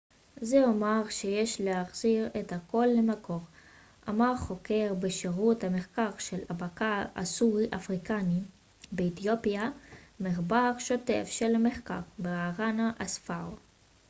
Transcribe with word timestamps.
זה 0.41 0.63
אומר 0.63 1.09
שיש 1.09 1.61
להחזיר 1.61 2.29
את 2.39 2.51
הכל 2.51 2.85
למקור 2.97 3.39
אמר 4.09 4.37
חוקר 4.37 4.93
בשירות 4.99 5.63
המחקר 5.63 6.09
של 6.19 6.37
הבקע 6.49 7.03
הסורי-אפריקני 7.15 8.41
באתיופיה 8.91 9.69
ומחבר 10.21 10.71
שותף 10.79 11.23
של 11.25 11.55
המחקר 11.55 11.99
ברהאנה 12.19 12.91
אספאו 12.97 13.55